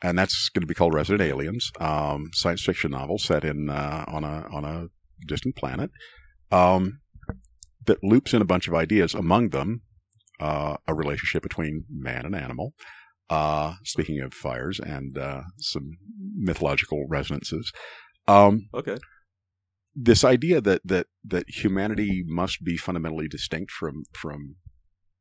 and 0.02 0.18
that's 0.18 0.50
going 0.50 0.62
to 0.62 0.68
be 0.68 0.76
called 0.76 0.94
Resident 0.94 1.28
Aliens, 1.28 1.72
um, 1.80 2.30
science 2.34 2.64
fiction 2.64 2.92
novel 2.92 3.18
set 3.18 3.44
in 3.44 3.70
uh, 3.70 4.06
on 4.08 4.24
a 4.24 4.48
on 4.54 4.64
a 4.64 4.88
distant 5.28 5.56
planet 5.56 5.90
um, 6.52 7.00
that 7.86 8.04
loops 8.04 8.34
in 8.34 8.42
a 8.42 8.46
bunch 8.46 8.68
of 8.68 8.76
ideas. 8.76 9.14
Among 9.14 9.50
them, 9.50 9.82
uh, 10.40 10.78
a 10.88 10.94
relationship 10.94 11.44
between 11.44 11.84
man 11.90 12.26
and 12.26 12.36
animal. 12.36 12.74
Uh, 13.30 13.76
speaking 13.84 14.20
of 14.22 14.34
fires 14.34 14.80
and 14.80 15.16
uh, 15.18 15.42
some 15.60 15.98
mythological 16.36 17.06
resonances, 17.08 17.72
um, 18.28 18.70
Okay. 18.74 18.98
This 19.96 20.24
idea 20.24 20.62
that 20.62 20.82
that 20.86 21.08
that 21.24 21.50
humanity 21.50 22.24
must 22.28 22.64
be 22.64 22.78
fundamentally 22.78 23.28
distinct 23.28 23.72
from 23.72 24.04
from 24.14 24.56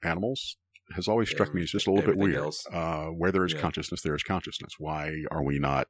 animals 0.05 0.57
has 0.95 1.07
always 1.09 1.29
struck 1.29 1.53
me 1.55 1.63
as 1.63 1.71
just 1.71 1.87
a 1.87 1.91
little 1.91 2.03
bit 2.05 2.17
weird. 2.17 2.35
Uh, 2.73 3.07
where 3.07 3.31
there 3.31 3.45
is 3.45 3.53
Yeah. 3.53 3.61
consciousness, 3.61 4.03
there 4.03 4.15
is 4.15 4.23
consciousness. 4.23 4.75
Why 4.79 5.25
are 5.31 5.43
we 5.43 5.59
not 5.59 5.89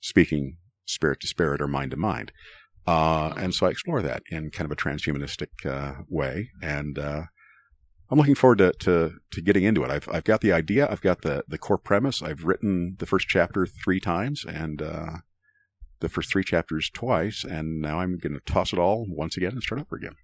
speaking 0.00 0.56
spirit 0.86 1.20
to 1.20 1.26
spirit 1.28 1.60
or 1.60 1.68
mind 1.68 1.92
to 1.92 1.96
mind? 1.96 2.32
Uh, 2.86 3.32
and 3.36 3.54
so 3.54 3.66
I 3.66 3.70
explore 3.70 4.02
that 4.02 4.22
in 4.30 4.50
kind 4.50 4.64
of 4.64 4.72
a 4.72 4.76
transhumanistic 4.76 5.64
uh, 5.64 6.02
way, 6.08 6.50
and 6.62 6.98
uh, 6.98 7.22
I'm 8.10 8.18
looking 8.18 8.34
forward 8.34 8.58
to, 8.58 8.72
to 8.80 9.12
to 9.30 9.40
getting 9.42 9.62
into 9.64 9.84
it. 9.84 9.90
I've 9.90 10.08
I've 10.08 10.24
got 10.24 10.40
the 10.40 10.52
idea, 10.52 10.88
I've 10.90 11.02
got 11.02 11.22
the 11.22 11.44
the 11.46 11.58
core 11.58 11.78
premise. 11.78 12.22
I've 12.22 12.44
written 12.44 12.96
the 12.98 13.06
first 13.06 13.28
chapter 13.28 13.66
three 13.66 14.00
times, 14.00 14.44
and 14.44 14.82
uh, 14.82 15.10
the 16.00 16.08
first 16.08 16.30
three 16.30 16.44
chapters 16.44 16.90
twice, 16.92 17.44
and 17.44 17.80
now 17.80 18.00
I'm 18.00 18.18
going 18.18 18.34
to 18.34 18.40
toss 18.52 18.72
it 18.72 18.78
all 18.78 19.06
once 19.08 19.36
again 19.36 19.52
and 19.52 19.62
start 19.62 19.80
over 19.80 19.96
again. 19.96 20.14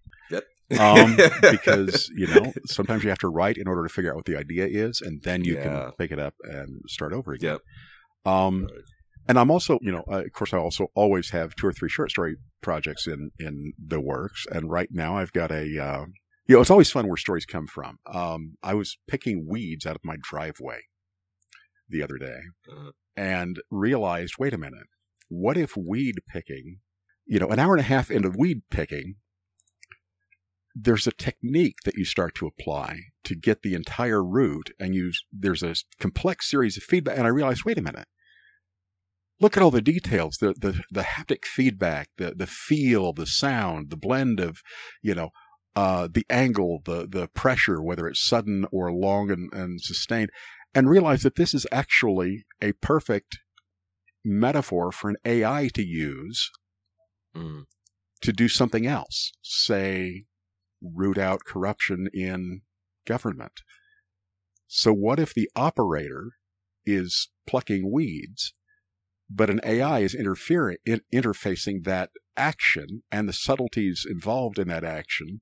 Um, 0.80 1.16
because 1.50 2.10
you 2.16 2.26
know 2.26 2.52
sometimes 2.66 3.04
you 3.04 3.08
have 3.10 3.18
to 3.20 3.28
write 3.28 3.56
in 3.56 3.68
order 3.68 3.84
to 3.84 3.88
figure 3.88 4.10
out 4.10 4.16
what 4.16 4.24
the 4.24 4.36
idea 4.36 4.66
is, 4.66 5.00
and 5.00 5.22
then 5.22 5.44
you 5.44 5.54
Yeah. 5.54 5.62
can 5.62 5.92
pick 5.98 6.10
it 6.10 6.18
up 6.18 6.34
and 6.42 6.80
start 6.88 7.12
over 7.12 7.32
again. 7.32 7.58
Yep. 8.24 8.32
Um, 8.32 8.62
Right. 8.64 8.82
and 9.28 9.38
I'm 9.38 9.50
also, 9.50 9.78
you 9.80 9.92
know, 9.92 10.04
uh, 10.10 10.22
of 10.24 10.32
course, 10.32 10.52
I 10.52 10.58
also 10.58 10.88
always 10.94 11.30
have 11.30 11.54
two 11.54 11.66
or 11.68 11.72
three 11.72 11.88
short 11.88 12.10
story 12.10 12.36
projects 12.62 13.06
in 13.06 13.30
in 13.38 13.74
the 13.78 14.00
works. 14.00 14.44
And 14.50 14.68
right 14.70 14.88
now, 14.90 15.16
I've 15.18 15.32
got 15.32 15.50
a, 15.52 15.78
uh, 15.78 16.06
you 16.46 16.54
know, 16.56 16.60
it's 16.60 16.70
always 16.70 16.90
fun 16.90 17.06
where 17.06 17.16
stories 17.16 17.46
come 17.46 17.66
from. 17.68 17.98
Um, 18.12 18.56
I 18.62 18.74
was 18.74 18.98
picking 19.06 19.46
weeds 19.48 19.86
out 19.86 19.94
of 19.96 20.04
my 20.04 20.16
driveway 20.20 20.80
the 21.88 22.02
other 22.02 22.18
day, 22.18 22.38
Uh, 22.70 22.90
and 23.16 23.60
realized, 23.70 24.34
wait 24.38 24.52
a 24.54 24.58
minute, 24.58 24.86
what 25.28 25.56
if 25.56 25.76
weed 25.76 26.16
picking, 26.28 26.78
you 27.26 27.38
know, 27.38 27.48
an 27.48 27.58
hour 27.58 27.74
and 27.74 27.80
a 27.80 27.84
half 27.84 28.10
into 28.10 28.30
weed 28.30 28.62
picking, 28.70 29.16
there's 30.78 31.06
a 31.06 31.12
technique 31.12 31.76
that 31.84 31.94
you 31.94 32.04
start 32.04 32.34
to 32.34 32.46
apply 32.46 32.98
to 33.24 33.34
get 33.34 33.62
the 33.62 33.74
entire 33.74 34.22
root 34.22 34.70
and 34.78 34.94
you 34.94 35.10
there's 35.32 35.62
a 35.62 35.74
complex 35.98 36.50
series 36.50 36.76
of 36.76 36.82
feedback 36.82 37.16
and 37.16 37.26
i 37.26 37.30
realized 37.30 37.64
wait 37.64 37.78
a 37.78 37.82
minute. 37.82 38.06
Look 39.38 39.56
at 39.56 39.62
all 39.62 39.70
the 39.70 39.82
details 39.82 40.36
the 40.38 40.54
the, 40.54 40.82
the 40.90 41.02
haptic 41.02 41.44
feedback 41.44 42.08
the 42.18 42.34
the 42.34 42.46
feel 42.46 43.12
the 43.12 43.26
sound 43.26 43.90
the 43.90 43.96
blend 43.96 44.38
of 44.38 44.60
you 45.02 45.14
know 45.14 45.30
uh, 45.74 46.08
the 46.10 46.26
angle 46.30 46.80
the 46.84 47.06
the 47.06 47.28
pressure 47.28 47.82
whether 47.82 48.06
it's 48.06 48.26
sudden 48.26 48.66
or 48.70 48.92
long 48.92 49.30
and, 49.30 49.52
and 49.52 49.80
sustained 49.80 50.30
and 50.74 50.90
realize 50.90 51.22
that 51.22 51.36
this 51.36 51.54
is 51.54 51.66
actually 51.72 52.44
a 52.62 52.72
perfect 52.72 53.38
metaphor 54.26 54.90
for 54.90 55.08
an 55.08 55.16
ai 55.24 55.68
to 55.68 55.82
use 55.82 56.50
mm, 57.34 57.62
to 58.20 58.32
do 58.32 58.48
something 58.48 58.86
else, 58.86 59.32
say, 59.42 60.24
root 60.82 61.18
out 61.18 61.44
corruption 61.44 62.08
in 62.12 62.62
government. 63.06 63.62
So, 64.66 64.92
what 64.92 65.20
if 65.20 65.32
the 65.32 65.48
operator 65.54 66.32
is 66.84 67.28
plucking 67.46 67.90
weeds, 67.90 68.52
but 69.30 69.50
an 69.50 69.60
AI 69.64 70.00
is 70.00 70.14
interfering, 70.14 70.78
in, 70.84 71.02
interfacing 71.12 71.84
that 71.84 72.10
action 72.36 73.02
and 73.10 73.28
the 73.28 73.32
subtleties 73.32 74.04
involved 74.08 74.58
in 74.58 74.68
that 74.68 74.84
action 74.84 75.40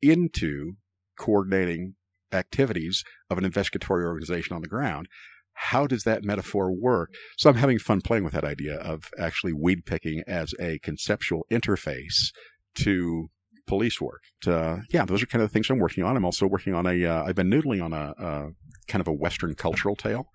into 0.00 0.74
coordinating 1.18 1.94
activities 2.32 3.04
of 3.30 3.38
an 3.38 3.44
investigatory 3.44 4.04
organization 4.04 4.54
on 4.54 4.62
the 4.62 4.68
ground? 4.68 5.08
How 5.54 5.86
does 5.86 6.04
that 6.04 6.24
metaphor 6.24 6.72
work? 6.72 7.10
So 7.38 7.48
I'm 7.48 7.56
having 7.56 7.78
fun 7.78 8.00
playing 8.00 8.24
with 8.24 8.34
that 8.34 8.44
idea 8.44 8.76
of 8.76 9.10
actually 9.18 9.52
weed 9.52 9.86
picking 9.86 10.22
as 10.26 10.52
a 10.60 10.78
conceptual 10.80 11.46
interface 11.50 12.32
to 12.76 13.28
police 13.66 14.00
work. 14.00 14.22
Uh, 14.46 14.78
yeah, 14.90 15.04
those 15.04 15.22
are 15.22 15.26
kind 15.26 15.42
of 15.42 15.48
the 15.48 15.52
things 15.52 15.70
I'm 15.70 15.78
working 15.78 16.04
on. 16.04 16.16
I'm 16.16 16.24
also 16.24 16.46
working 16.46 16.74
on 16.74 16.86
a. 16.86 17.04
Uh, 17.04 17.24
I've 17.24 17.34
been 17.34 17.50
noodling 17.50 17.82
on 17.82 17.92
a, 17.92 18.14
a 18.18 18.48
kind 18.88 19.00
of 19.00 19.08
a 19.08 19.12
Western 19.12 19.54
cultural 19.54 19.96
tale 19.96 20.28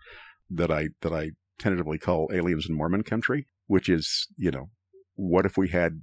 that 0.49 0.71
I 0.71 0.89
that 1.01 1.13
I 1.13 1.31
tentatively 1.59 1.97
call 1.97 2.29
Aliens 2.33 2.67
in 2.67 2.75
Mormon 2.75 3.03
Country, 3.03 3.45
which 3.67 3.89
is 3.89 4.27
you 4.38 4.51
know, 4.51 4.69
what 5.15 5.45
if 5.45 5.57
we 5.57 5.69
had 5.69 6.01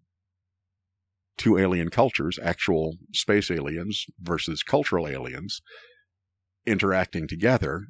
two 1.36 1.58
alien 1.58 1.90
cultures, 1.90 2.38
actual 2.42 2.96
space 3.12 3.50
aliens 3.50 4.06
versus 4.20 4.62
cultural 4.62 5.06
aliens, 5.06 5.60
interacting 6.64 7.28
together 7.28 7.86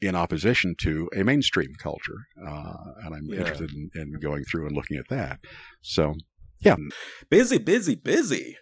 in 0.00 0.14
opposition 0.14 0.74
to 0.82 1.08
a 1.16 1.22
mainstream 1.24 1.70
culture. 1.82 2.18
Uh, 2.46 2.74
and 3.04 3.14
I'm 3.14 3.24
Yeah. 3.28 3.38
interested 3.40 3.70
in, 3.72 3.90
in 3.94 4.12
going 4.20 4.44
through 4.44 4.66
and 4.66 4.76
looking 4.76 4.96
at 4.98 5.08
that. 5.08 5.38
So, 5.82 6.14
yeah. 6.60 6.76
busy, 7.30 7.58
busy, 7.58 7.94
busy. 7.94 8.56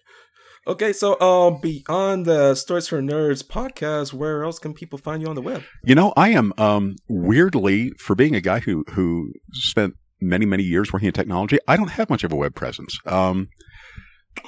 Okay, 0.67 0.95
so 0.95 1.21
um, 1.21 1.61
beyond 1.61 2.25
the 2.25 2.55
Stories 2.55 2.88
for 2.88 3.03
Nerds 3.03 3.45
podcast, 3.47 4.14
where 4.14 4.45
else 4.45 4.59
can 4.59 4.73
people 4.73 4.99
find 4.99 5.21
you 5.21 5.29
on 5.29 5.35
the 5.35 5.43
web? 5.43 5.62
you 5.85 5.95
know, 5.95 6.14
I 6.17 6.31
am 6.31 6.55
um, 6.57 6.97
weirdly, 7.09 7.91
for 7.99 8.14
being 8.14 8.35
a 8.35 8.41
guy 8.41 8.61
who, 8.61 8.83
who 8.93 9.33
spent 9.53 9.93
many, 10.23 10.47
many 10.47 10.62
years 10.62 10.91
working 10.91 11.09
in 11.09 11.12
technology, 11.12 11.59
I 11.69 11.76
don't 11.76 11.91
have 11.91 12.09
much 12.09 12.25
of 12.25 12.33
a 12.33 12.37
web 12.37 12.55
presence. 12.55 12.97
Um, 13.05 13.49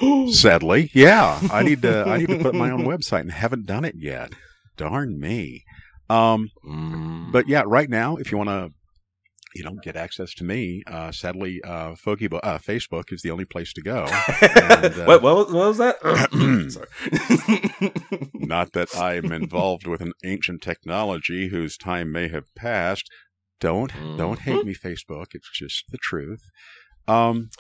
sadly, 0.33 0.91
yeah, 0.95 1.39
I 1.53 1.63
need 1.63 1.83
to, 1.83 2.05
I 2.07 2.17
need 2.17 2.29
to 2.29 2.39
put 2.39 2.55
my 2.55 2.71
own 2.71 2.85
website 2.87 3.21
and 3.21 3.33
haven't 3.33 3.67
done 3.67 3.85
it 3.85 3.97
yet. 3.99 4.33
Darn 4.79 5.21
me. 5.21 5.65
Um, 6.09 6.51
Mm. 6.65 7.33
but 7.33 7.49
yeah, 7.49 7.63
right 7.67 7.89
now, 7.91 8.17
if 8.17 8.31
you 8.31 8.39
want 8.39 8.49
to, 8.51 8.73
you 9.55 9.65
know, 9.65 9.75
get 9.83 9.97
access 9.97 10.35
to 10.35 10.45
me, 10.45 10.83
uh, 10.87 11.11
sadly, 11.13 11.61
uh, 11.65 11.93
uh, 11.93 12.59
Facebook 12.59 13.13
is 13.13 13.23
the 13.23 13.31
only 13.31 13.45
place 13.47 13.73
to 13.73 13.83
go. 13.83 14.07
And, 14.41 14.85
uh, 15.01 15.05
what, 15.05 15.23
what, 15.23 15.37
was, 15.37 15.53
what 15.53 15.69
was 15.69 15.79
that? 15.79 15.97
Sorry. 16.71 18.31
Not 18.47 18.73
that 18.73 18.97
I'm 18.97 19.33
involved 19.33 19.87
with 19.87 20.01
an 20.03 20.13
ancient 20.25 20.63
technology 20.63 21.49
whose 21.49 21.77
time 21.77 22.13
may 22.13 22.29
have 22.29 22.55
passed. 22.55 23.09
Don't 23.59 23.93
don't 24.19 24.41
hate 24.41 24.67
me, 24.67 24.75
Facebook. 24.75 25.29
It's 25.33 25.51
just 25.51 25.85
the 25.91 25.97
truth. 25.99 26.43
Um, 27.09 27.51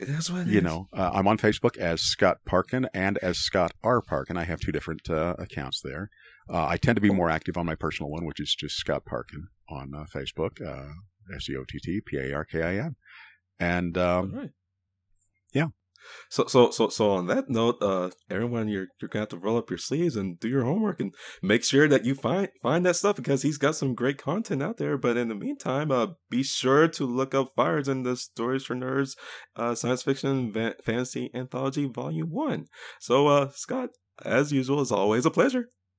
is 0.00 0.30
what 0.30 0.46
you 0.46 0.58
is. 0.58 0.64
know, 0.64 0.88
uh, 0.96 1.10
I'm 1.12 1.28
on 1.28 1.36
Facebook 1.36 1.76
as 1.76 2.00
Scott 2.00 2.38
Parkin 2.46 2.88
and 2.94 3.18
as 3.18 3.38
Scott 3.38 3.72
R. 3.82 4.00
Parkin. 4.00 4.36
I 4.36 4.44
have 4.44 4.60
two 4.60 4.72
different 4.72 5.08
uh, 5.10 5.34
accounts 5.38 5.80
there. 5.82 6.08
Uh, 6.48 6.66
I 6.66 6.76
tend 6.76 6.96
to 6.96 7.02
be 7.02 7.10
more 7.10 7.30
active 7.30 7.56
on 7.56 7.66
my 7.66 7.74
personal 7.74 8.10
one, 8.10 8.24
which 8.24 8.40
is 8.40 8.54
just 8.58 8.76
Scott 8.76 9.04
Parkin 9.04 9.46
on 9.68 9.92
uh, 9.94 10.04
Facebook, 10.14 10.60
uh, 10.60 10.92
S 11.34 11.48
E 11.48 11.56
O 11.56 11.64
T 11.68 11.78
T 11.82 12.00
P 12.06 12.16
A 12.16 12.34
R 12.34 12.44
K 12.44 12.62
I 12.62 12.76
N. 12.76 12.96
And 13.58 13.96
um, 13.98 14.32
right. 14.34 14.50
yeah. 15.52 15.68
So 16.30 16.46
so 16.46 16.70
so 16.70 16.88
so 16.88 17.10
on 17.12 17.26
that 17.26 17.48
note, 17.48 17.76
uh, 17.80 18.10
everyone, 18.30 18.68
you're 18.68 18.86
you're 19.00 19.08
gonna 19.08 19.22
have 19.22 19.28
to 19.30 19.38
roll 19.38 19.56
up 19.56 19.70
your 19.70 19.78
sleeves 19.78 20.16
and 20.16 20.38
do 20.38 20.48
your 20.48 20.64
homework 20.64 21.00
and 21.00 21.14
make 21.42 21.64
sure 21.64 21.88
that 21.88 22.04
you 22.04 22.14
find 22.14 22.48
find 22.62 22.84
that 22.86 22.96
stuff 22.96 23.16
because 23.16 23.42
he's 23.42 23.58
got 23.58 23.76
some 23.76 23.94
great 23.94 24.18
content 24.18 24.62
out 24.62 24.76
there. 24.78 24.96
But 24.98 25.16
in 25.16 25.28
the 25.28 25.34
meantime, 25.34 25.90
uh, 25.90 26.08
be 26.30 26.42
sure 26.42 26.88
to 26.88 27.06
look 27.06 27.34
up 27.34 27.48
Fires 27.56 27.88
in 27.88 28.02
the 28.02 28.16
Stories 28.16 28.64
for 28.64 28.74
Nerds, 28.74 29.16
uh, 29.56 29.74
science 29.74 30.02
fiction 30.02 30.52
va- 30.52 30.76
fantasy 30.84 31.30
anthology 31.34 31.86
volume 31.86 32.30
one. 32.30 32.66
So, 33.00 33.26
uh, 33.28 33.50
Scott, 33.54 33.90
as 34.24 34.52
usual, 34.52 34.80
it's 34.82 34.92
always 34.92 35.26
a 35.26 35.30
pleasure. 35.30 35.68